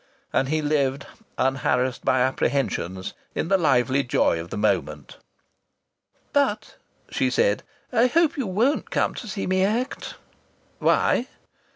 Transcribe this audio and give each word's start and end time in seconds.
And 0.33 0.49
he 0.49 0.63
lived, 0.63 1.05
unharassed 1.37 2.03
by 2.03 2.21
apprehensions, 2.21 3.13
in 3.35 3.49
the 3.49 3.57
lively 3.59 4.03
joy 4.03 4.41
of 4.41 4.49
the 4.49 4.57
moment. 4.57 5.17
"But," 6.33 6.75
she 7.11 7.29
said, 7.29 7.61
"I 7.93 8.07
hope 8.07 8.35
you 8.35 8.47
won't 8.47 8.89
come 8.89 9.13
to 9.13 9.27
see 9.27 9.45
me 9.45 9.63
act." 9.63 10.15
"Why?" 10.79 11.27